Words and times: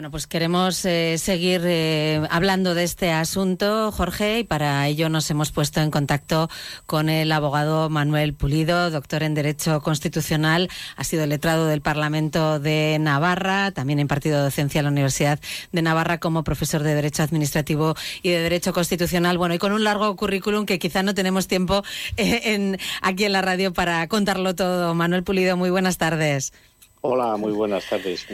Bueno, 0.00 0.12
pues 0.12 0.26
queremos 0.26 0.82
eh, 0.86 1.18
seguir 1.18 1.60
eh, 1.62 2.26
hablando 2.30 2.74
de 2.74 2.84
este 2.84 3.12
asunto, 3.12 3.92
Jorge, 3.92 4.38
y 4.38 4.44
para 4.44 4.88
ello 4.88 5.10
nos 5.10 5.30
hemos 5.30 5.52
puesto 5.52 5.82
en 5.82 5.90
contacto 5.90 6.48
con 6.86 7.10
el 7.10 7.30
abogado 7.30 7.90
Manuel 7.90 8.32
Pulido, 8.32 8.90
doctor 8.90 9.22
en 9.22 9.34
Derecho 9.34 9.82
Constitucional, 9.82 10.70
ha 10.96 11.04
sido 11.04 11.26
letrado 11.26 11.66
del 11.66 11.82
Parlamento 11.82 12.58
de 12.60 12.96
Navarra, 12.98 13.72
también 13.72 13.98
ha 13.98 14.00
impartido 14.00 14.42
docencia 14.42 14.78
en 14.78 14.86
la 14.86 14.90
Universidad 14.90 15.38
de 15.70 15.82
Navarra 15.82 16.16
como 16.16 16.44
profesor 16.44 16.82
de 16.82 16.94
Derecho 16.94 17.22
Administrativo 17.22 17.94
y 18.22 18.30
de 18.30 18.38
Derecho 18.40 18.72
Constitucional. 18.72 19.36
Bueno, 19.36 19.54
y 19.54 19.58
con 19.58 19.72
un 19.72 19.84
largo 19.84 20.16
currículum 20.16 20.64
que 20.64 20.78
quizá 20.78 21.02
no 21.02 21.12
tenemos 21.12 21.46
tiempo 21.46 21.84
eh, 22.16 22.40
en, 22.54 22.78
aquí 23.02 23.26
en 23.26 23.32
la 23.32 23.42
radio 23.42 23.74
para 23.74 24.08
contarlo 24.08 24.54
todo. 24.54 24.94
Manuel 24.94 25.24
Pulido, 25.24 25.58
muy 25.58 25.68
buenas 25.68 25.98
tardes. 25.98 26.54
Hola, 27.02 27.36
muy 27.38 27.52
buenas 27.52 27.88
tardes. 27.88 28.26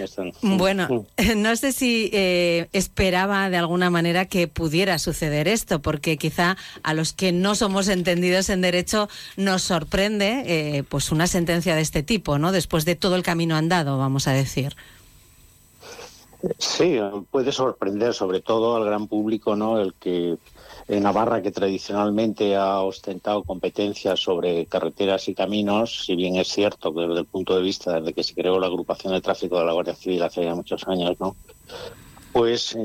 Bueno, 0.42 1.06
no 1.36 1.56
sé 1.56 1.72
si 1.72 2.10
eh, 2.12 2.68
esperaba 2.72 3.48
de 3.48 3.58
alguna 3.58 3.90
manera 3.90 4.24
que 4.26 4.48
pudiera 4.48 4.98
suceder 4.98 5.46
esto, 5.46 5.80
porque 5.80 6.16
quizá 6.16 6.56
a 6.82 6.92
los 6.92 7.12
que 7.12 7.30
no 7.30 7.54
somos 7.54 7.86
entendidos 7.86 8.48
en 8.50 8.62
derecho 8.62 9.08
nos 9.36 9.62
sorprende 9.62 10.42
eh, 10.46 10.82
pues 10.88 11.12
una 11.12 11.28
sentencia 11.28 11.76
de 11.76 11.82
este 11.82 12.02
tipo, 12.02 12.38
¿no? 12.38 12.50
Después 12.50 12.84
de 12.84 12.96
todo 12.96 13.14
el 13.14 13.22
camino 13.22 13.56
andado, 13.56 13.98
vamos 13.98 14.26
a 14.26 14.32
decir. 14.32 14.74
Sí, 16.58 16.98
puede 17.30 17.52
sorprender 17.52 18.14
sobre 18.14 18.40
todo 18.40 18.76
al 18.76 18.84
gran 18.84 19.08
público, 19.08 19.56
¿no? 19.56 19.80
El 19.80 19.94
que 19.94 20.36
en 20.88 21.02
Navarra, 21.02 21.42
que 21.42 21.50
tradicionalmente 21.50 22.54
ha 22.56 22.80
ostentado 22.80 23.42
competencias 23.42 24.20
sobre 24.20 24.66
carreteras 24.66 25.28
y 25.28 25.34
caminos, 25.34 26.04
si 26.04 26.14
bien 26.14 26.36
es 26.36 26.48
cierto 26.48 26.94
que 26.94 27.00
desde 27.00 27.20
el 27.20 27.26
punto 27.26 27.56
de 27.56 27.62
vista 27.62 27.98
desde 27.98 28.12
que 28.12 28.22
se 28.22 28.34
creó 28.34 28.60
la 28.60 28.68
agrupación 28.68 29.12
de 29.12 29.20
tráfico 29.20 29.58
de 29.58 29.64
la 29.64 29.72
Guardia 29.72 29.96
Civil 29.96 30.22
hace 30.22 30.44
ya 30.44 30.54
muchos 30.54 30.86
años, 30.86 31.18
¿no? 31.18 31.34
pues 32.36 32.76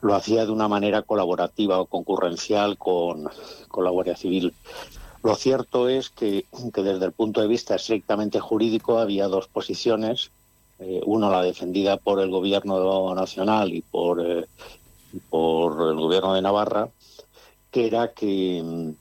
lo 0.00 0.14
hacía 0.16 0.44
de 0.44 0.50
una 0.50 0.66
manera 0.66 1.02
colaborativa 1.02 1.78
o 1.78 1.86
concurrencial 1.86 2.76
con, 2.76 3.30
la 3.76 3.90
Guardia 3.90 4.16
Civil. 4.16 4.54
Lo 5.22 5.36
cierto 5.36 5.88
es 5.88 6.10
que, 6.10 6.46
desde 6.74 7.04
el 7.04 7.12
punto 7.12 7.40
de 7.40 7.46
vista 7.46 7.76
estrictamente 7.76 8.40
jurídico 8.40 8.98
había 8.98 9.28
dos 9.28 9.46
posiciones, 9.46 10.32
eh, 10.78 11.00
una 11.06 11.30
la 11.30 11.42
defendida 11.42 11.96
por 11.96 12.20
el 12.20 12.30
Gobierno 12.30 13.14
nacional 13.14 13.72
y 13.72 13.82
por, 13.82 14.20
eh, 14.20 14.46
por 15.30 15.90
el 15.90 15.96
Gobierno 15.96 16.34
de 16.34 16.42
Navarra, 16.42 16.88
que 17.70 17.86
era 17.86 18.12
que, 18.12 18.92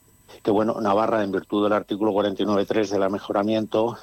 que 0.44 0.52
bueno, 0.52 0.80
Navarra, 0.81 1.23
en 1.23 1.31
virtud 1.31 1.64
del 1.64 1.73
artículo 1.73 2.12
49.3 2.14 2.88
del 2.88 3.09
mejoramiento, 3.09 3.98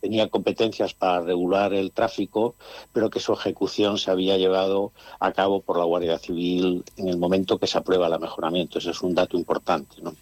tenía 0.00 0.28
competencias 0.28 0.94
para 0.94 1.20
regular 1.20 1.72
el 1.74 1.92
tráfico, 1.92 2.56
pero 2.92 3.08
que 3.08 3.20
su 3.20 3.32
ejecución 3.32 3.98
se 3.98 4.10
había 4.10 4.36
llevado 4.36 4.92
a 5.20 5.32
cabo 5.32 5.60
por 5.60 5.78
la 5.78 5.84
Guardia 5.84 6.18
Civil 6.18 6.84
en 6.96 7.08
el 7.08 7.18
momento 7.18 7.58
que 7.58 7.68
se 7.68 7.78
aprueba 7.78 8.08
el 8.08 8.18
mejoramiento. 8.18 8.78
Ese 8.78 8.90
es 8.90 9.02
un 9.02 9.14
dato 9.14 9.36
importante. 9.36 10.02
¿no? 10.02 10.12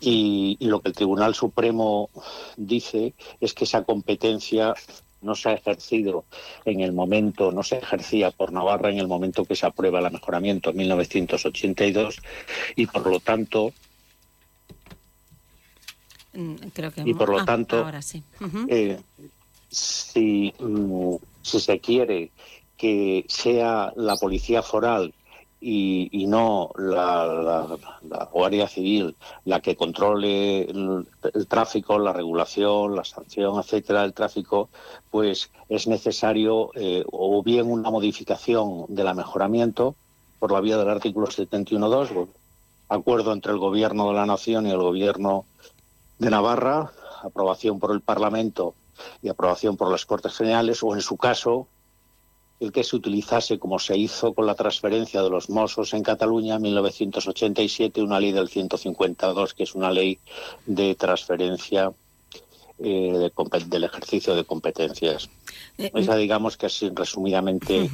y, 0.00 0.56
lo 0.60 0.80
que 0.80 0.88
el 0.88 0.94
Tribunal 0.94 1.34
Supremo 1.34 2.10
dice 2.56 3.14
es 3.40 3.54
que 3.54 3.64
esa 3.64 3.84
competencia 3.84 4.74
no 5.20 5.34
se 5.34 5.48
ha 5.48 5.52
ejercido 5.54 6.24
en 6.64 6.80
el 6.80 6.92
momento, 6.92 7.52
no 7.52 7.62
se 7.62 7.78
ejercía 7.78 8.30
por 8.30 8.52
Navarra 8.52 8.90
en 8.90 8.98
el 8.98 9.08
momento 9.08 9.44
que 9.44 9.56
se 9.56 9.66
aprueba 9.66 10.00
el 10.00 10.10
mejoramiento 10.10 10.70
en 10.70 10.76
1982 10.76 12.20
y 12.76 12.86
por 12.86 13.06
lo 13.06 13.20
tanto 13.20 13.72
mm, 16.34 16.54
Creo 16.72 16.92
que 16.92 17.02
y 17.04 17.14
por 17.14 17.28
lo 17.28 17.40
ah, 17.40 17.44
tanto 17.44 17.84
ahora 17.84 18.02
sí. 18.02 18.22
Eh, 18.68 18.98
si, 19.68 20.54
mm, 20.58 21.16
si 21.42 21.60
se 21.60 21.80
quiere 21.80 22.30
que 22.76 23.24
sea 23.28 23.92
la 23.96 24.14
policía 24.16 24.62
foral 24.62 25.12
y, 25.60 26.26
no 26.28 26.70
la, 26.76 27.66
Guardia 28.32 28.68
Civil 28.68 29.16
la 29.44 29.60
que 29.60 29.76
controle 29.76 30.62
el, 30.62 31.06
tráfico, 31.48 31.98
la 31.98 32.12
regulación, 32.12 32.94
la 32.94 33.04
sanción, 33.04 33.58
etcétera, 33.58 34.02
del 34.02 34.12
tráfico, 34.12 34.68
pues 35.10 35.50
es 35.68 35.86
necesario 35.86 36.70
eh, 36.74 37.04
o 37.10 37.42
bien 37.42 37.70
una 37.70 37.90
modificación 37.90 38.86
del 38.88 39.14
mejoramiento 39.14 39.94
por 40.38 40.52
la 40.52 40.60
vía 40.60 40.76
del 40.76 40.88
artículo 40.88 41.26
71.2, 41.26 42.28
acuerdo 42.88 43.32
entre 43.32 43.52
el 43.52 43.58
Gobierno 43.58 44.08
de 44.08 44.14
la 44.14 44.26
Nación 44.26 44.66
y 44.66 44.70
el 44.70 44.78
Gobierno 44.78 45.44
de 46.18 46.30
Navarra, 46.30 46.92
aprobación 47.22 47.80
por 47.80 47.92
el 47.92 48.00
Parlamento 48.00 48.74
y 49.22 49.28
aprobación 49.28 49.76
por 49.76 49.90
las 49.90 50.06
Cortes 50.06 50.36
Generales, 50.36 50.82
o 50.82 50.94
en 50.94 51.00
su 51.00 51.16
caso, 51.16 51.66
el 52.60 52.72
que 52.72 52.84
se 52.84 52.96
utilizase, 52.96 53.58
como 53.58 53.78
se 53.78 53.96
hizo 53.96 54.34
con 54.34 54.46
la 54.46 54.54
transferencia 54.54 55.22
de 55.22 55.30
los 55.30 55.48
Mossos 55.48 55.94
en 55.94 56.02
Cataluña 56.02 56.56
en 56.56 56.62
1987, 56.62 58.02
una 58.02 58.18
ley 58.18 58.32
del 58.32 58.48
152, 58.48 59.54
que 59.54 59.62
es 59.62 59.74
una 59.74 59.90
ley 59.90 60.18
de 60.66 60.94
transferencia 60.94 61.92
eh, 62.78 63.30
del 63.66 63.84
ejercicio 63.84 64.34
de 64.34 64.44
competencias. 64.44 65.28
Eh, 65.76 65.90
Esa, 65.94 66.16
digamos 66.16 66.56
que 66.56 66.66
así 66.66 66.90
resumidamente, 66.94 67.90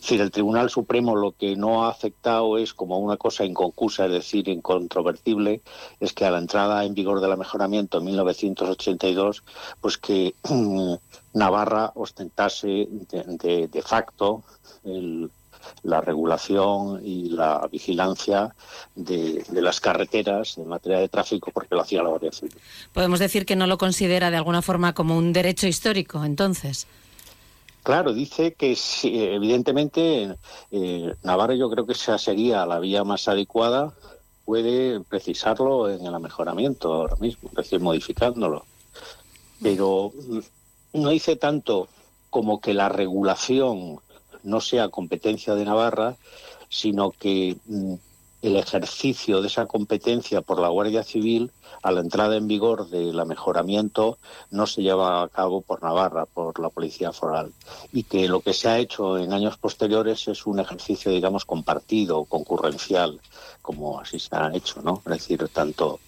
decir, 0.00 0.20
el 0.20 0.30
Tribunal 0.30 0.70
Supremo 0.70 1.16
lo 1.16 1.32
que 1.32 1.56
no 1.56 1.84
ha 1.84 1.90
aceptado 1.90 2.58
es 2.58 2.74
como 2.74 2.98
una 2.98 3.16
cosa 3.16 3.44
inconcusa, 3.44 4.06
es 4.06 4.12
decir, 4.12 4.48
incontrovertible, 4.48 5.62
es 6.00 6.12
que 6.12 6.24
a 6.24 6.30
la 6.30 6.38
entrada 6.38 6.84
en 6.84 6.94
vigor 6.94 7.20
del 7.20 7.36
mejoramiento 7.36 7.98
en 7.98 8.04
1982, 8.04 9.42
pues 9.80 9.98
que 9.98 10.34
Navarra 11.32 11.92
ostentase 11.94 12.88
de, 12.90 13.68
de 13.68 13.82
facto 13.82 14.42
el, 14.84 15.30
la 15.82 16.00
regulación 16.00 17.00
y 17.04 17.30
la 17.30 17.66
vigilancia 17.70 18.54
de, 18.94 19.44
las 19.52 19.80
carreteras 19.80 20.58
en 20.58 20.68
materia 20.68 20.98
de 20.98 21.08
tráfico 21.08 21.50
porque 21.52 21.74
lo 21.74 21.82
hacía 21.82 22.02
la 22.02 22.10
Guardia 22.10 22.32
Civil. 22.32 22.54
Podemos 22.92 23.18
decir 23.18 23.46
que 23.46 23.56
no 23.56 23.66
lo 23.66 23.78
considera 23.78 24.30
de 24.30 24.36
alguna 24.36 24.62
forma 24.62 24.94
como 24.94 25.16
un 25.16 25.32
derecho 25.32 25.66
histórico, 25.66 26.24
entonces. 26.24 26.86
Claro, 27.82 28.12
dice 28.12 28.54
que 28.54 28.76
evidentemente 29.04 30.36
eh, 30.70 31.14
Navarra 31.22 31.54
yo 31.54 31.70
creo 31.70 31.86
que 31.86 31.92
esa 31.92 32.18
sería 32.18 32.66
la 32.66 32.78
vía 32.78 33.04
más 33.04 33.26
adecuada, 33.26 33.92
puede 34.44 35.00
precisarlo 35.00 35.88
en 35.88 36.04
el 36.04 36.20
mejoramiento 36.20 36.92
ahora 36.92 37.16
mismo, 37.16 37.48
es 37.50 37.56
decir, 37.56 37.80
modificándolo. 37.80 38.64
Pero 39.62 40.12
no 40.92 41.08
dice 41.10 41.36
tanto 41.36 41.88
como 42.30 42.60
que 42.60 42.74
la 42.74 42.88
regulación 42.88 44.00
no 44.42 44.60
sea 44.60 44.88
competencia 44.88 45.54
de 45.54 45.64
Navarra, 45.64 46.16
sino 46.68 47.10
que 47.10 47.56
mm, 47.66 47.94
el 48.42 48.56
ejercicio 48.56 49.42
de 49.42 49.48
esa 49.48 49.66
competencia 49.66 50.40
por 50.40 50.60
la 50.60 50.68
Guardia 50.68 51.02
Civil 51.02 51.50
a 51.82 51.92
la 51.92 52.00
entrada 52.00 52.36
en 52.36 52.48
vigor 52.48 52.88
del 52.88 53.24
mejoramiento 53.26 54.18
no 54.50 54.66
se 54.66 54.82
lleva 54.82 55.22
a 55.22 55.28
cabo 55.28 55.60
por 55.60 55.82
Navarra, 55.82 56.26
por 56.26 56.58
la 56.58 56.70
Policía 56.70 57.12
Foral, 57.12 57.52
y 57.92 58.04
que 58.04 58.28
lo 58.28 58.40
que 58.40 58.54
se 58.54 58.68
ha 58.68 58.78
hecho 58.78 59.18
en 59.18 59.32
años 59.32 59.56
posteriores 59.58 60.26
es 60.28 60.46
un 60.46 60.60
ejercicio, 60.60 61.10
digamos, 61.10 61.44
compartido, 61.44 62.24
concurrencial, 62.24 63.20
como 63.62 64.00
así 64.00 64.18
se 64.18 64.34
ha 64.36 64.50
hecho, 64.54 64.80
¿no? 64.82 65.02
Es 65.06 65.12
decir, 65.12 65.48
tanto 65.52 66.00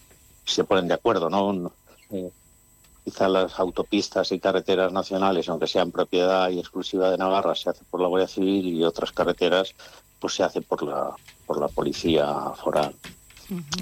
se 0.45 0.65
ponen 0.65 0.89
de 0.89 0.95
acuerdo, 0.95 1.31
¿no? 1.31 1.73
Eh, 2.11 2.31
Quizá 3.05 3.29
las 3.29 3.59
autopistas 3.59 4.31
y 4.33 4.39
carreteras 4.39 4.93
nacionales, 4.93 5.49
aunque 5.49 5.67
sean 5.67 5.91
propiedad 5.91 6.49
y 6.51 6.59
exclusiva 6.61 7.11
de 7.11 7.19
Navarra, 7.19 7.55
se 7.55 7.71
hace 7.71 7.85
por 7.85 8.01
la 8.01 8.09
Guardia 8.09 8.29
Civil 8.29 8.69
y 8.69 8.85
otras 8.85 9.13
carreteras 9.13 9.75
pues 10.21 10.35
se 10.35 10.45
hace 10.45 10.61
por 10.61 10.85
la, 10.85 11.17
por 11.47 11.61
la 11.61 11.67
policía 11.67 12.53
foral. 12.63 12.95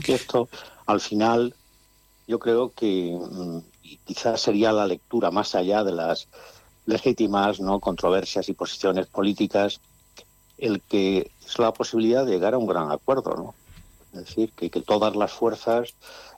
Y 0.07 0.13
esto, 0.13 0.49
al 0.87 1.01
final, 1.01 1.55
yo 2.27 2.39
creo 2.39 2.73
que 2.73 3.15
mm, 3.15 3.59
quizás 4.07 4.41
sería 4.41 4.73
la 4.73 4.87
lectura 4.87 5.31
más 5.31 5.55
allá 5.55 5.85
de 5.85 5.93
las 5.93 6.29
legítimas 6.87 7.61
no 7.61 7.79
controversias 7.79 8.49
y 8.49 8.55
posiciones 8.55 9.07
políticas, 9.07 9.81
el 10.59 10.81
que 10.81 11.31
es 11.47 11.59
la 11.59 11.73
posibilidad 11.73 12.25
de 12.25 12.33
llegar 12.33 12.55
a 12.55 12.59
un 12.59 12.66
gran 12.66 12.91
acuerdo, 12.91 13.34
¿no? 13.37 13.55
Es 14.12 14.27
decir, 14.27 14.53
que, 14.53 14.68
todas 14.80 15.15
las 15.15 15.33
fuerzas 15.33 15.95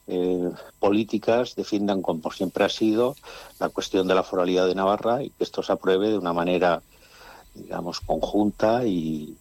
eh, 0.06 0.50
políticas 0.78 1.54
defiendan, 1.54 2.02
como 2.02 2.30
siempre 2.30 2.64
ha 2.64 2.69
sido, 2.69 3.16
la 3.58 3.69
cuestión 3.70 4.06
de 4.08 4.14
la 4.14 4.22
foralidad 4.22 4.66
de 4.66 4.74
Navarra 4.74 5.22
y 5.22 5.30
que 5.30 5.44
esto 5.44 5.62
se 5.62 5.72
apruebe 5.72 6.08
de 6.08 6.19
una 6.19 6.32
manera, 6.32 6.82
digamos, 7.54 8.00
conjunta 8.00 8.84
y, 8.84 9.36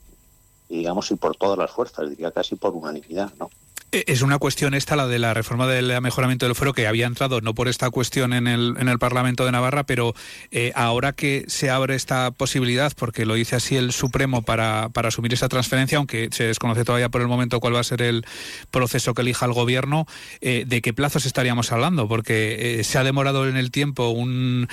digamos, 0.70 1.12
y 1.12 1.16
por 1.16 1.36
todas 1.36 1.58
las 1.58 1.72
fuerzas, 1.72 2.10
diría 2.10 2.32
casi 2.32 2.56
por 2.56 2.74
unanimidad, 2.74 3.34
¿no? 3.38 3.50
Eh, 3.92 4.06
es 4.08 4.22
una 4.22 4.38
cuestión 4.38 4.74
esta, 4.74 4.96
la 4.96 5.08
de 5.08 5.20
la 5.20 5.34
reforma 5.34 5.68
del 5.68 6.00
mejoramiento 6.02 6.46
del 6.46 6.56
fuero, 6.56 6.74
que 6.74 6.88
había 6.88 7.08
entrado 7.08 7.42
no 7.42 7.54
por 7.54 7.68
esta 7.68 7.90
cuestión 7.90 8.32
en 8.32 8.48
el, 8.48 8.76
en 8.80 8.88
el 8.88 9.00
Parlamento 9.00 9.46
de 9.46 9.52
Navarra, 9.52 9.86
pero 9.86 10.14
eh, 10.52 10.72
ahora 10.76 11.12
que 11.12 11.44
se 11.48 11.70
abre 11.70 11.96
esta 11.96 12.32
posibilidad, 12.32 12.94
porque 12.96 13.26
lo 13.26 13.34
dice 13.34 13.58
así 13.58 13.76
el 13.76 13.92
Supremo 13.92 14.44
para, 14.44 14.90
para 14.90 15.10
asumir 15.10 15.34
esa 15.34 15.50
transferencia, 15.50 15.98
aunque 15.98 16.30
se 16.32 16.46
desconoce 16.46 16.86
todavía 16.86 17.10
por 17.10 17.22
el 17.22 17.28
momento 17.28 17.60
cuál 17.60 17.76
va 17.76 17.82
a 17.82 17.84
ser 17.84 18.02
el 18.02 18.26
proceso 18.72 19.14
que 19.14 19.24
elija 19.24 19.46
el 19.46 19.54
Gobierno, 19.54 20.06
eh, 20.40 20.64
¿de 20.66 20.82
qué 20.82 20.94
plazos 20.94 21.26
estaríamos 21.26 21.72
hablando? 21.74 22.08
Porque 22.08 22.82
se 22.84 22.98
ha 22.98 23.04
demorado 23.04 23.48
en 23.50 23.58
el 23.58 23.72
tiempo 23.72 24.10
un, 24.10 24.70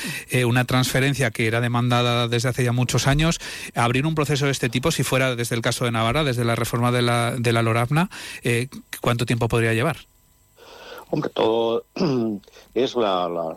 una 0.46 0.64
transferencia 0.64 1.30
que 1.30 1.46
era 1.46 1.60
demandada 1.60 2.28
desde 2.28 2.50
hace 2.50 2.64
ya 2.64 2.72
muchos 2.72 3.06
años. 3.06 3.40
Abrir 3.74 4.06
un 4.06 4.14
proceso 4.14 4.44
de 4.44 4.52
este 4.52 4.68
tipo, 4.68 4.92
si 4.92 5.02
fuera 5.02 5.34
desde 5.34 5.56
el 5.56 5.62
caso 5.62 5.84
de 5.84 5.90
Navarra, 5.90 6.22
desde 6.22 6.44
la 6.44 6.54
reforma 6.54 6.92
de 6.92 7.02
la, 7.02 7.34
de 7.36 7.52
la 7.52 7.62
LORAFNA, 7.62 8.10
¿Cuánto 9.08 9.24
tiempo 9.24 9.48
podría 9.48 9.72
llevar? 9.72 9.96
Hombre, 11.08 11.30
todo 11.30 11.84
es 12.74 12.94
la, 12.94 13.56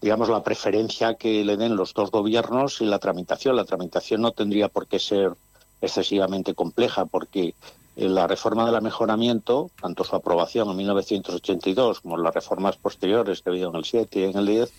digamos, 0.00 0.28
la 0.28 0.44
preferencia 0.44 1.14
que 1.14 1.44
le 1.44 1.56
den 1.56 1.74
los 1.74 1.94
dos 1.94 2.12
gobiernos 2.12 2.80
y 2.80 2.84
la 2.84 3.00
tramitación. 3.00 3.56
La 3.56 3.64
tramitación 3.64 4.20
no 4.22 4.30
tendría 4.30 4.68
por 4.68 4.86
qué 4.86 5.00
ser 5.00 5.32
excesivamente 5.80 6.54
compleja, 6.54 7.06
porque 7.06 7.56
la 7.96 8.28
reforma 8.28 8.70
del 8.70 8.80
mejoramiento, 8.82 9.68
tanto 9.82 10.04
su 10.04 10.14
aprobación 10.14 10.70
en 10.70 10.76
1982 10.76 12.00
como 12.00 12.16
las 12.16 12.32
reformas 12.32 12.76
posteriores 12.76 13.42
que 13.42 13.50
ha 13.50 13.52
habido 13.52 13.70
en 13.70 13.74
el 13.74 13.84
7 13.84 14.20
y 14.20 14.22
en 14.22 14.38
el 14.38 14.46
10, 14.46 14.72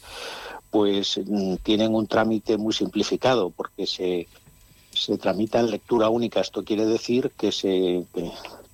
pues 0.71 1.19
mm, 1.25 1.56
tienen 1.56 1.94
un 1.94 2.07
trámite 2.07 2.56
muy 2.56 2.71
simplificado, 2.71 3.50
porque 3.50 3.85
se, 3.85 4.29
se 4.94 5.18
tramita 5.18 5.59
en 5.59 5.71
lectura 5.71 6.07
única. 6.07 6.39
Esto 6.39 6.63
quiere 6.63 6.85
decir 6.85 7.31
que 7.38 7.51
se, 7.51 8.06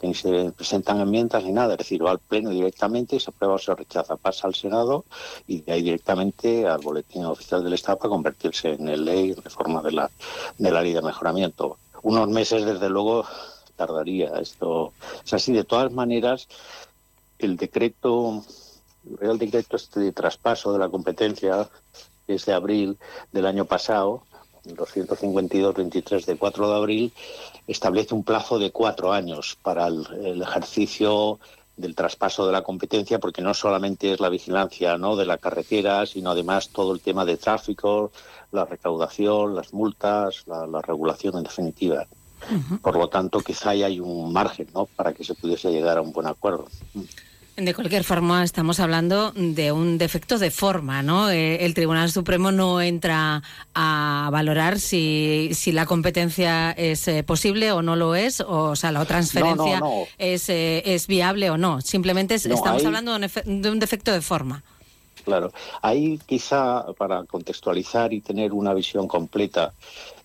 ni 0.07 0.13
se 0.13 0.51
presentan 0.51 0.99
enmiendas 0.99 1.43
ni 1.43 1.51
nada, 1.51 1.73
es 1.73 1.79
decir, 1.79 2.05
va 2.05 2.11
al 2.11 2.19
Pleno 2.19 2.49
directamente 2.49 3.19
se 3.19 3.29
aprueba 3.29 3.55
o 3.55 3.59
se 3.59 3.73
rechaza, 3.75 4.15
pasa 4.15 4.47
al 4.47 4.55
Senado 4.55 5.05
y 5.47 5.61
de 5.61 5.73
ahí 5.73 5.81
directamente 5.81 6.67
al 6.67 6.79
Boletín 6.79 7.25
Oficial 7.25 7.63
del 7.63 7.73
Estado 7.73 7.99
para 7.99 8.09
convertirse 8.09 8.73
en 8.73 9.05
ley, 9.05 9.33
reforma 9.33 9.81
de 9.81 9.91
la, 9.91 10.11
de 10.57 10.71
la 10.71 10.81
ley 10.81 10.93
de 10.93 11.01
mejoramiento. 11.01 11.77
Unos 12.03 12.27
meses, 12.29 12.65
desde 12.65 12.89
luego, 12.89 13.25
tardaría. 13.75 14.39
Esto 14.39 14.93
es 15.25 15.33
así. 15.33 15.53
De 15.53 15.63
todas 15.63 15.91
maneras, 15.91 16.47
el 17.39 17.57
decreto, 17.57 18.43
el 19.09 19.17
Real 19.17 19.37
Decreto 19.37 19.75
este 19.75 19.99
de 19.99 20.11
traspaso 20.11 20.73
de 20.73 20.79
la 20.79 20.89
competencia, 20.89 21.69
que 22.25 22.35
es 22.35 22.45
de 22.45 22.53
abril 22.53 22.97
del 23.31 23.45
año 23.45 23.65
pasado, 23.65 24.23
252-23 24.65 26.25
de 26.25 26.37
4 26.37 26.69
de 26.69 26.75
abril, 26.75 27.13
establece 27.67 28.13
un 28.13 28.23
plazo 28.23 28.59
de 28.59 28.71
cuatro 28.71 29.13
años 29.13 29.57
para 29.61 29.87
el, 29.87 30.41
ejercicio 30.41 31.39
del 31.77 31.95
traspaso 31.95 32.45
de 32.45 32.51
la 32.51 32.61
competencia, 32.61 33.19
porque 33.19 33.41
no 33.41 33.53
solamente 33.53 34.13
es 34.13 34.19
la 34.19 34.29
vigilancia 34.29 34.97
¿no? 34.97 35.15
de 35.15 35.25
la 35.25 35.37
carretera, 35.37 36.05
sino 36.05 36.31
además 36.31 36.69
todo 36.69 36.93
el 36.93 37.01
tema 37.01 37.25
de 37.25 37.37
tráfico, 37.37 38.11
la 38.51 38.65
recaudación, 38.65 39.55
las 39.55 39.73
multas, 39.73 40.43
la, 40.47 40.81
regulación 40.81 41.37
en 41.37 41.43
definitiva. 41.43 42.05
Por 42.81 42.97
lo 42.97 43.07
tanto, 43.07 43.39
quizá 43.39 43.71
hay 43.71 43.99
un 43.99 44.33
margen 44.33 44.67
¿no? 44.73 44.85
para 44.85 45.13
que 45.13 45.23
se 45.23 45.35
pudiese 45.35 45.71
llegar 45.71 45.97
a 45.97 46.01
un 46.01 46.11
buen 46.11 46.27
acuerdo. 46.27 46.67
De 47.61 47.75
cualquier 47.75 48.03
forma, 48.03 48.43
estamos 48.43 48.79
hablando 48.79 49.33
de 49.35 49.71
un 49.71 49.99
defecto 49.99 50.39
de 50.39 50.49
forma, 50.49 51.03
¿no? 51.03 51.29
Eh, 51.29 51.63
el 51.63 51.75
Tribunal 51.75 52.11
Supremo 52.11 52.51
no 52.51 52.81
entra 52.81 53.43
a 53.75 54.29
valorar 54.31 54.79
si, 54.79 55.51
si 55.53 55.71
la 55.71 55.85
competencia 55.85 56.71
es 56.71 57.07
eh, 57.07 57.21
posible 57.21 57.71
o 57.71 57.83
no 57.83 57.95
lo 57.95 58.15
es, 58.15 58.41
o, 58.41 58.75
sea, 58.75 58.91
la 58.91 59.05
transferencia 59.05 59.79
Es, 60.17 60.49
eh, 60.49 60.81
es 60.85 61.05
viable 61.05 61.51
o 61.51 61.57
no. 61.57 61.81
Simplemente 61.81 62.33
estamos 62.33 62.83
hablando 62.83 63.15
de 63.19 63.69
un 63.69 63.79
defecto 63.79 64.11
de 64.11 64.21
forma. 64.21 64.63
Claro, 65.23 65.51
ahí 65.81 66.19
quizá 66.25 66.85
para 66.97 67.23
contextualizar 67.25 68.11
y 68.13 68.21
tener 68.21 68.53
una 68.53 68.73
visión 68.73 69.07
completa, 69.07 69.73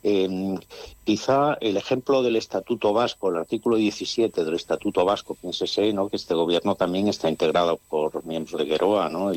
em, 0.03 0.59
quizá 1.05 1.55
el 1.61 1.77
ejemplo 1.77 2.23
del 2.23 2.37
Estatuto 2.37 2.93
Vasco, 2.93 3.29
el 3.31 3.37
artículo 3.37 3.77
17 3.77 4.45
del 4.45 4.55
Estatuto 4.55 5.05
Vasco, 5.05 5.35
piénsese 5.35 5.93
¿no? 5.93 6.09
que 6.09 6.17
este 6.17 6.35
gobierno 6.35 6.75
también 6.75 7.09
está 7.09 7.29
integrado 7.29 7.79
por 7.89 8.25
miembros 8.25 8.59
de 8.59 8.65
Gueroa 8.65 9.09
¿no? 9.09 9.33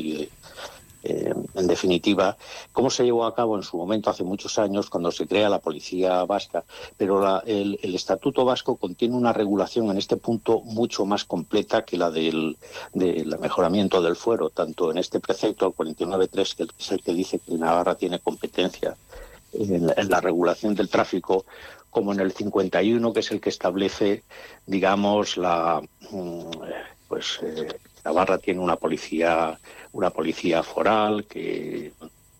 Eh, 1.02 1.32
en 1.54 1.66
definitiva, 1.66 2.36
cómo 2.72 2.90
se 2.90 3.04
llevó 3.04 3.24
a 3.24 3.34
cabo 3.34 3.56
en 3.56 3.62
su 3.62 3.76
momento 3.76 4.10
hace 4.10 4.22
muchos 4.22 4.58
años 4.58 4.90
cuando 4.90 5.10
se 5.10 5.26
crea 5.26 5.48
la 5.48 5.58
policía 5.58 6.24
vasca. 6.24 6.64
Pero 6.96 7.42
el, 7.42 7.78
Estatuto 7.82 8.44
Vasco 8.44 8.76
contiene 8.76 9.16
una 9.16 9.32
regulación 9.32 9.90
en 9.90 9.98
este 9.98 10.16
punto 10.16 10.60
mucho 10.60 11.06
más 11.06 11.24
completa 11.24 11.84
que 11.84 11.96
la 11.96 12.10
del, 12.10 12.56
mejoramiento 12.94 14.02
del 14.02 14.16
fuero, 14.16 14.50
tanto 14.50 14.90
en 14.90 14.98
este 14.98 15.20
precepto 15.20 15.72
49.3, 15.72 16.54
que 16.54 16.66
es 16.78 16.92
el 16.92 17.02
que 17.02 17.14
dice 17.14 17.38
que 17.38 17.54
Navarra 17.54 17.94
tiene 17.94 18.18
competencia 18.18 18.96
en, 19.52 20.10
la 20.10 20.20
regulación 20.20 20.74
del 20.74 20.88
tráfico, 20.88 21.46
como 21.88 22.12
en 22.12 22.20
el 22.20 22.32
51, 22.32 23.12
que 23.12 23.20
es 23.20 23.30
el 23.30 23.40
que 23.40 23.48
establece, 23.48 24.22
digamos, 24.66 25.36
la. 25.36 25.82
Mm, 26.10 26.50
pues. 27.08 27.40
Eh, 27.42 27.68
Navarra 28.04 28.38
tiene 28.38 28.60
una 28.60 28.76
policía 28.76 29.58
una 29.92 30.10
policía 30.10 30.62
foral, 30.62 31.26
que 31.26 31.92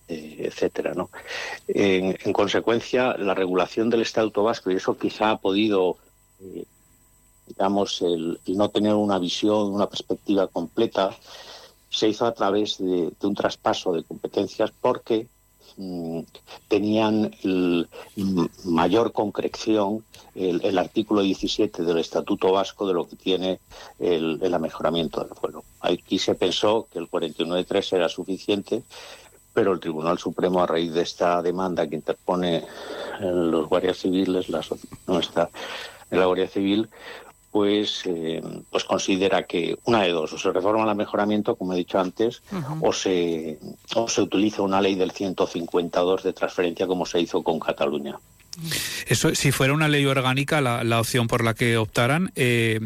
eh, 0.07 0.35
etcétera, 0.39 0.93
¿no? 0.93 1.09
En, 1.67 2.33
consecuencia, 2.33 3.15
la 3.17 3.33
regulación 3.33 3.89
del 3.89 4.01
Estado 4.01 4.31
vasco 4.43 4.71
y 4.71 4.75
eso 4.75 4.97
quizá 4.97 5.31
ha 5.31 5.37
podido, 5.37 5.97
eh, 6.41 6.65
digamos, 7.47 8.01
el, 8.01 8.39
no 8.47 8.69
tener 8.69 8.93
una 8.93 9.19
visión, 9.19 9.73
una 9.73 9.89
perspectiva 9.89 10.47
completa, 10.47 11.15
se 11.89 12.07
hizo 12.07 12.25
a 12.25 12.33
través 12.33 12.77
de 12.77 13.13
un 13.21 13.35
traspaso 13.35 13.93
de 13.93 14.03
competencias 14.03 14.71
porque 14.71 15.27
Mm, 15.77 16.21
tenían 16.67 17.31
mayor 18.65 19.11
concreción 19.11 20.03
el, 20.35 20.77
artículo 20.77 21.21
17 21.21 21.83
del 21.83 21.97
Estatuto 21.97 22.51
Vasco 22.51 22.87
de 22.87 22.93
lo 22.93 23.07
que 23.07 23.15
tiene 23.15 23.59
el, 23.99 24.39
el 24.41 24.53
amejoramiento 24.53 25.23
del 25.23 25.35
fuero. 25.35 25.63
Aquí 25.81 26.19
se 26.19 26.35
pensó 26.35 26.87
que 26.91 26.99
el 26.99 27.09
49.3 27.09 27.95
era 27.95 28.09
suficiente, 28.09 28.83
pero 29.53 29.73
el 29.73 29.79
Tribunal 29.79 30.17
Supremo, 30.17 30.61
a 30.61 30.67
raíz 30.67 30.93
de 30.93 31.01
esta 31.01 31.41
demanda 31.41 31.87
que 31.87 31.95
interpone 31.95 32.63
los 33.19 33.67
guardias 33.67 33.97
civiles, 33.97 34.49
la, 34.49 34.61
nuestra, 35.07 35.49
la 36.09 36.25
Guardia 36.25 36.47
Civil, 36.47 36.89
pues, 37.51 38.03
eh, 38.05 38.41
pues 38.69 38.85
considera 38.85 39.43
que 39.43 39.77
una 39.85 40.03
de 40.03 40.11
dos, 40.11 40.33
o 40.33 40.37
se 40.37 40.51
reforma 40.51 40.89
el 40.89 40.97
mejoramiento, 40.97 41.55
como 41.55 41.73
he 41.73 41.77
dicho 41.77 41.99
antes, 41.99 42.41
o, 42.79 42.93
se, 42.93 43.59
o 43.95 44.07
se 44.07 44.21
utiliza 44.21 44.61
una 44.61 44.81
ley 44.81 44.95
del 44.95 45.11
152 45.11 46.23
de 46.23 46.33
transferencia 46.33 46.87
como 46.87 47.05
se 47.05 47.19
hizo 47.19 47.43
con 47.43 47.59
Cataluña. 47.59 48.17
Eso, 49.07 49.33
si 49.35 49.51
fuera 49.51 49.73
una 49.73 49.87
ley 49.87 50.05
orgánica 50.05 50.61
la, 50.61 50.83
la 50.83 50.99
opción 50.99 51.27
por 51.27 51.43
la 51.43 51.53
que 51.53 51.77
optaran. 51.77 52.31
Eh, 52.35 52.79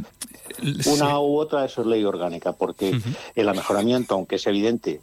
una 0.86 1.20
u 1.20 1.38
otra, 1.38 1.66
eso 1.66 1.82
es 1.82 1.88
ley 1.88 2.04
orgánica, 2.04 2.54
porque 2.54 3.00
el 3.36 3.46
mejoramiento, 3.48 4.16
aunque 4.16 4.36
es 4.36 4.48
evidente 4.48 5.02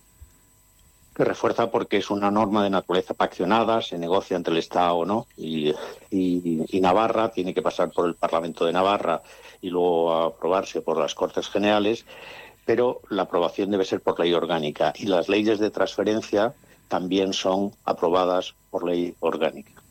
que 1.15 1.25
refuerza 1.25 1.71
porque 1.71 1.99
es 1.99 2.11
una 2.11 2.31
norma 2.31 2.65
de 2.65 2.71
naturaleza 2.71 3.15
paccionada, 3.15 3.83
se 3.83 3.99
negocia 3.99 4.37
entre 4.37 4.53
el 4.53 4.59
Estado 4.59 4.95
o 4.97 5.05
no, 5.05 5.27
y, 5.37 5.75
y, 6.11 6.81
Navarra 6.81 7.31
tiene 7.31 7.55
que 7.55 7.63
pasar 7.63 7.91
por 7.91 8.09
el 8.09 8.15
Parlamento 8.15 8.65
de 8.65 8.73
Navarra 8.73 9.23
y 9.61 9.71
luego 9.71 10.13
aprobarse 10.15 10.81
por 10.81 10.99
las 10.99 11.15
Cortes 11.15 11.49
Generales, 11.49 12.05
pero 12.65 13.03
la 13.11 13.23
aprobación 13.23 13.71
debe 13.71 13.85
ser 13.85 14.01
por 14.01 14.19
ley 14.19 14.33
orgánica 14.33 14.93
y 14.97 15.07
las 15.07 15.29
leyes 15.29 15.59
de 15.59 15.71
transferencia 15.71 16.55
también 16.89 17.33
son 17.33 17.73
aprobadas 17.85 18.55
por 18.71 18.85
ley 18.85 19.15
orgánica. 19.21 19.83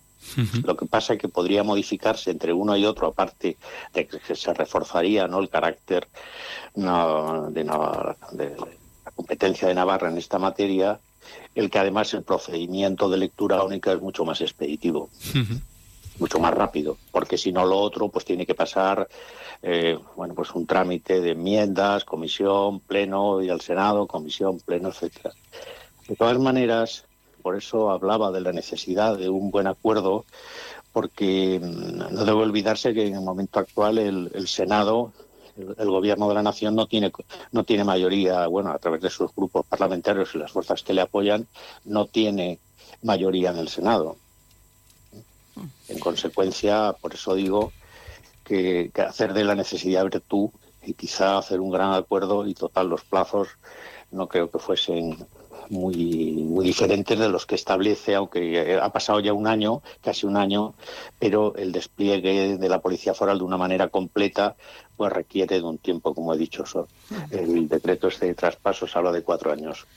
Lo 0.64 0.78
que 0.78 0.86
pasa 0.86 1.14
es 1.14 1.20
que 1.20 1.28
podría 1.28 1.64
modificarse 1.64 2.30
entre 2.30 2.54
uno 2.54 2.78
y 2.78 2.86
otro, 2.86 3.08
aparte 3.08 3.58
de 3.94 4.08
que 4.08 4.36
se 4.36 4.54
reforzaría 4.54 5.28
¿no? 5.28 5.40
el 5.40 5.50
carácter 5.50 6.08
de, 6.76 7.64
de, 8.32 8.56
la 9.06 9.12
competencia 9.16 9.68
de 9.68 9.74
Navarra 9.74 10.10
en 10.10 10.18
esta 10.18 10.38
materia, 10.38 11.00
el 11.56 11.70
que 11.70 11.80
además 11.80 12.14
el 12.14 12.24
procedimiento 12.24 13.10
de 13.10 13.18
lectura 13.18 13.64
única 13.64 13.92
es 13.92 14.02
mucho 14.02 14.26
más 14.26 14.42
expeditivo, 14.42 15.10
mucho 16.20 16.40
más 16.40 16.54
rápido, 16.54 16.98
porque 17.12 17.38
si 17.38 17.52
no 17.52 17.66
lo 17.66 17.80
otro, 17.80 18.10
pues 18.10 18.26
tiene 18.26 18.46
que 18.46 18.56
pasar, 18.56 19.08
eh, 19.62 19.98
bueno, 20.16 20.34
pues 20.34 20.52
un 20.52 20.66
trámite 20.66 21.22
de 21.22 21.32
enmiendas, 21.32 22.06
comisión, 22.06 22.80
pleno 22.80 23.42
y 23.42 23.50
al 23.50 23.62
Senado, 23.62 24.08
comisión, 24.08 24.60
pleno, 24.60 24.90
etcétera. 24.90 25.34
De 26.08 26.16
todas 26.16 26.40
maneras, 26.40 27.06
por 27.42 27.56
eso 27.56 27.92
hablaba 27.92 28.32
de 28.32 28.42
la 28.42 28.52
necesidad 28.52 29.18
de 29.18 29.30
un 29.30 29.52
buen 29.52 29.68
acuerdo, 29.68 30.26
porque 30.94 31.60
mm, 31.62 32.14
no 32.14 32.26
debe 32.26 32.42
olvidarse 32.42 32.94
que 32.94 33.08
en 33.08 33.16
el 33.16 33.22
momento 33.22 33.60
actual 33.60 33.98
el 33.98 34.48
Senado 34.48 35.14
el, 35.58 35.90
gobierno 35.90 36.28
de 36.28 36.36
la 36.36 36.44
nación 36.44 36.76
no 36.76 36.88
tiene 36.88 37.12
no 37.52 37.64
tiene 37.64 37.84
mayoría, 37.84 38.48
bueno, 38.48 38.72
a 38.72 38.80
través 38.80 39.02
de 39.02 39.10
sus 39.10 39.34
grupos 39.36 39.66
parlamentarios 39.66 40.34
y 40.34 40.38
las 40.38 40.52
fuerzas 40.52 40.84
que 40.84 40.94
le 40.94 41.02
apoyan, 41.02 41.48
no 41.86 42.06
tiene 42.06 42.60
mayoría 43.04 43.52
en 43.52 43.58
el 43.58 43.70
Senado. 43.70 44.18
En 45.88 46.00
consecuencia, 46.00 46.96
por 47.00 47.14
eso 47.14 47.36
digo 47.36 47.72
que, 48.44 48.92
hacer 49.08 49.34
de 49.34 49.44
la 49.44 49.56
necesidad 49.56 50.04
virtud 50.04 50.50
y 50.84 50.94
quizá 50.94 51.38
hacer 51.38 51.60
un 51.60 51.72
gran 51.72 51.94
acuerdo 51.94 52.48
y 52.48 52.54
total 52.54 52.90
los 52.90 53.04
plazos 53.04 53.50
no 54.12 54.28
creo 54.28 54.50
que 54.50 54.60
fuesen 54.60 55.26
muy, 55.70 56.34
muy 56.34 56.66
diferentes 56.66 57.18
de 57.18 57.30
los 57.30 57.46
que 57.46 57.56
establece, 57.56 58.16
aunque 58.16 58.80
ha 58.82 58.90
pasado 58.90 59.20
ya 59.20 59.34
un 59.34 59.48
año, 59.48 59.82
casi 60.02 60.26
un 60.26 60.38
año, 60.38 60.74
pero 61.20 61.56
el 61.56 61.72
despliegue 61.72 62.58
de 62.58 62.70
la 62.70 62.80
Policía 62.80 63.14
Foral 63.14 63.38
de 63.38 63.44
una 63.44 63.58
manera 63.58 63.88
completa 63.90 64.56
pues 64.96 65.12
requiere 65.12 65.56
de 65.56 65.64
un 65.64 65.80
tiempo, 65.80 66.14
como 66.14 66.34
he 66.34 66.38
dicho. 66.38 66.64
El 67.32 67.68
decreto 67.68 68.08
este 68.08 68.28
de 68.28 68.36
traspasos 68.36 68.96
habla 68.96 69.12
de 69.12 69.24
cuatro 69.24 69.52
años. 69.52 69.88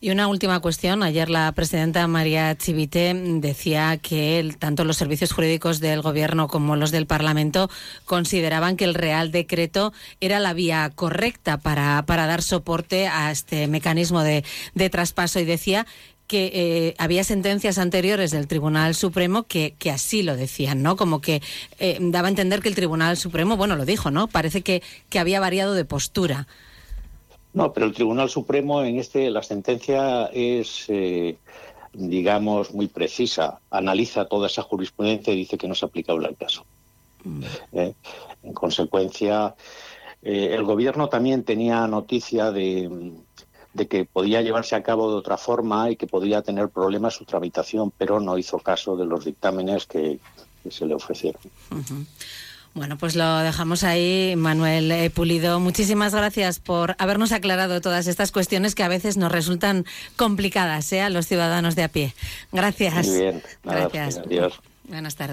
Y 0.00 0.10
una 0.10 0.28
última 0.28 0.60
cuestión. 0.60 1.02
Ayer 1.02 1.30
la 1.30 1.50
presidenta 1.52 2.06
María 2.06 2.54
Chivite 2.56 3.14
decía 3.14 3.96
que 3.96 4.54
tanto 4.58 4.84
los 4.84 4.98
servicios 4.98 5.32
jurídicos 5.32 5.80
del 5.80 6.02
Gobierno 6.02 6.48
como 6.48 6.76
los 6.76 6.90
del 6.90 7.06
Parlamento 7.06 7.70
consideraban 8.04 8.76
que 8.76 8.84
el 8.84 8.94
Real 8.94 9.30
Decreto 9.30 9.94
era 10.20 10.38
la 10.38 10.52
vía 10.52 10.92
correcta 10.94 11.56
para, 11.56 12.04
para 12.04 12.26
dar 12.26 12.42
soporte 12.42 13.08
a 13.08 13.30
este 13.30 13.68
mecanismo 13.68 14.22
de, 14.22 14.44
traspaso 14.90 15.40
y 15.40 15.44
decía 15.44 15.86
que 16.26 16.50
eh, 16.52 16.94
había 16.98 17.24
sentencias 17.24 17.78
anteriores 17.78 18.32
del 18.32 18.48
Tribunal 18.48 18.94
Supremo 18.94 19.44
que, 19.44 19.74
que 19.78 19.90
así 19.90 20.22
lo 20.22 20.36
decían, 20.36 20.82
¿no? 20.82 20.96
Como 20.96 21.20
que 21.20 21.40
eh, 21.78 21.98
daba 22.00 22.28
a 22.28 22.30
entender 22.30 22.60
que 22.60 22.68
el 22.68 22.74
Tribunal 22.74 23.16
Supremo, 23.16 23.56
bueno, 23.56 23.76
lo 23.76 23.84
dijo, 23.84 24.10
¿no? 24.10 24.26
Parece 24.26 24.62
que, 24.62 24.82
que 25.08 25.18
había 25.18 25.40
variado 25.40 25.74
de 25.74 25.84
postura. 25.84 26.46
No, 27.56 27.72
pero 27.72 27.86
el 27.86 27.94
Tribunal 27.94 28.28
Supremo 28.28 28.82
en 28.82 28.98
este, 28.98 29.30
la 29.30 29.42
sentencia 29.42 30.26
es, 30.26 30.84
eh, 30.88 31.38
digamos, 31.94 32.74
muy 32.74 32.86
precisa. 32.86 33.60
Analiza 33.70 34.26
toda 34.26 34.48
esa 34.48 34.60
jurisprudencia 34.60 35.32
y 35.32 35.38
dice 35.38 35.56
que 35.56 35.66
no 35.66 35.72
es 35.72 35.82
aplicable 35.82 36.26
al 36.26 36.36
caso. 36.36 36.66
Mm. 37.24 37.42
Eh, 37.72 37.94
en 38.42 38.52
consecuencia, 38.52 39.54
eh, 40.20 40.50
el 40.52 40.64
Gobierno 40.64 41.08
también 41.08 41.44
tenía 41.44 41.86
noticia 41.86 42.52
de, 42.52 43.14
que 43.88 44.04
podía 44.04 44.42
llevarse 44.42 44.76
a 44.76 44.82
cabo 44.82 45.10
de 45.10 45.16
otra 45.16 45.38
forma 45.38 45.90
y 45.90 45.96
que 45.96 46.06
podía 46.06 46.42
tener 46.42 46.68
problemas 46.68 47.14
su 47.14 47.24
tramitación, 47.24 47.90
pero 47.96 48.20
no 48.20 48.36
hizo 48.36 48.58
caso 48.58 48.98
de 48.98 49.06
los 49.06 49.24
dictámenes 49.24 49.86
que, 49.86 50.20
se 50.68 50.84
le 50.84 50.94
ofrecieron. 50.94 51.40
Bueno, 52.76 52.98
pues 52.98 53.16
lo 53.16 53.38
dejamos 53.38 53.84
ahí, 53.84 54.34
Manuel 54.36 54.92
eh, 54.92 55.08
Pulido. 55.08 55.60
Muchísimas 55.60 56.14
gracias 56.14 56.60
por 56.60 56.94
habernos 56.98 57.32
aclarado 57.32 57.80
todas 57.80 58.06
estas 58.06 58.32
cuestiones 58.32 58.74
que 58.74 58.82
a 58.82 58.88
veces 58.88 59.16
nos 59.16 59.32
resultan 59.32 59.86
complicadas 60.16 60.92
¿eh? 60.92 61.00
a 61.00 61.08
los 61.08 61.26
ciudadanos 61.26 61.74
de 61.74 61.84
a 61.84 61.88
pie. 61.88 62.14
Gracias. 62.52 63.08
Muy 63.08 63.18
bien. 63.18 63.42
gracias. 63.64 64.18
Adiós. 64.18 64.60
Buenas 64.84 65.16
tardes. 65.16 65.24